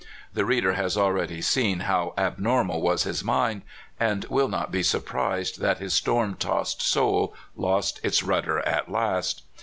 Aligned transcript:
The 0.33 0.45
reader 0.45 0.73
has 0.73 0.97
already 0.97 1.43
seen 1.43 1.81
how 1.81 2.15
abnormal 2.17 2.81
was 2.81 3.03
his 3.03 3.23
mind, 3.23 3.61
and 3.99 4.25
will 4.31 4.47
not 4.47 4.71
be 4.71 4.81
surprised 4.81 5.59
that 5.61 5.77
his 5.77 5.93
storm 5.93 6.37
tossed 6.39 6.81
soul 6.81 7.35
lost 7.55 7.99
its 8.01 8.23
rudder 8.23 8.67
at 8.67 8.89
last. 8.89 9.43